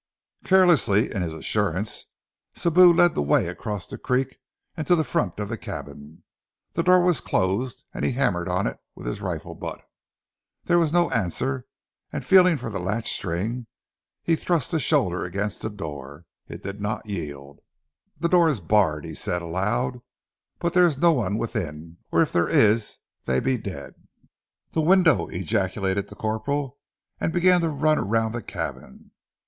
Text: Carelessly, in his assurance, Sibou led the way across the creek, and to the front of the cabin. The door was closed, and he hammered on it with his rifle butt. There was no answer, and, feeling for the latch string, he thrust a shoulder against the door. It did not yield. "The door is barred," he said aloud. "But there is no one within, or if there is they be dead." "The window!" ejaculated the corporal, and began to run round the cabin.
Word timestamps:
Carelessly, 0.43 1.13
in 1.13 1.21
his 1.21 1.35
assurance, 1.35 2.05
Sibou 2.55 2.91
led 2.91 3.13
the 3.13 3.21
way 3.21 3.45
across 3.45 3.85
the 3.85 3.99
creek, 3.99 4.39
and 4.75 4.87
to 4.87 4.95
the 4.95 5.03
front 5.03 5.39
of 5.39 5.47
the 5.47 5.59
cabin. 5.59 6.23
The 6.73 6.81
door 6.81 7.01
was 7.01 7.21
closed, 7.21 7.85
and 7.93 8.03
he 8.03 8.13
hammered 8.13 8.49
on 8.49 8.65
it 8.65 8.79
with 8.95 9.05
his 9.05 9.21
rifle 9.21 9.53
butt. 9.53 9.79
There 10.63 10.79
was 10.79 10.91
no 10.91 11.11
answer, 11.11 11.67
and, 12.11 12.25
feeling 12.25 12.57
for 12.57 12.71
the 12.71 12.79
latch 12.79 13.13
string, 13.13 13.67
he 14.23 14.35
thrust 14.35 14.73
a 14.73 14.79
shoulder 14.79 15.23
against 15.23 15.61
the 15.61 15.69
door. 15.69 16.25
It 16.47 16.63
did 16.63 16.81
not 16.81 17.05
yield. 17.05 17.59
"The 18.19 18.27
door 18.27 18.49
is 18.49 18.59
barred," 18.59 19.05
he 19.05 19.13
said 19.13 19.43
aloud. 19.43 19.99
"But 20.57 20.73
there 20.73 20.87
is 20.87 20.97
no 20.97 21.11
one 21.11 21.37
within, 21.37 21.97
or 22.11 22.23
if 22.23 22.31
there 22.33 22.47
is 22.49 22.97
they 23.25 23.39
be 23.39 23.55
dead." 23.55 23.93
"The 24.71 24.81
window!" 24.81 25.27
ejaculated 25.27 26.07
the 26.07 26.15
corporal, 26.15 26.79
and 27.19 27.31
began 27.31 27.61
to 27.61 27.69
run 27.69 27.99
round 27.99 28.33
the 28.33 28.41
cabin. 28.41 29.11